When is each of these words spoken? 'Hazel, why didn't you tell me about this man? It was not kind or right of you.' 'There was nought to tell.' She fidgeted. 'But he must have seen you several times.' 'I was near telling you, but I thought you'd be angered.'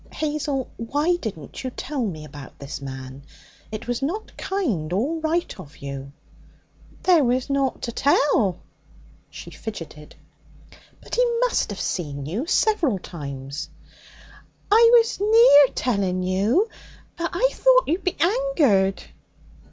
'Hazel, 0.11 0.67
why 0.77 1.15
didn't 1.17 1.63
you 1.63 1.69
tell 1.69 2.03
me 2.03 2.25
about 2.25 2.57
this 2.57 2.81
man? 2.81 3.21
It 3.71 3.87
was 3.87 4.01
not 4.01 4.35
kind 4.35 4.91
or 4.91 5.19
right 5.19 5.59
of 5.59 5.77
you.' 5.77 6.11
'There 7.03 7.23
was 7.23 7.51
nought 7.51 7.83
to 7.83 7.91
tell.' 7.91 8.59
She 9.29 9.51
fidgeted. 9.51 10.15
'But 11.03 11.13
he 11.13 11.25
must 11.41 11.69
have 11.69 11.79
seen 11.79 12.25
you 12.25 12.47
several 12.47 12.97
times.' 12.97 13.69
'I 14.71 14.89
was 14.91 15.19
near 15.19 15.73
telling 15.75 16.23
you, 16.23 16.67
but 17.15 17.29
I 17.31 17.49
thought 17.51 17.87
you'd 17.87 18.03
be 18.03 18.17
angered.' 18.19 19.03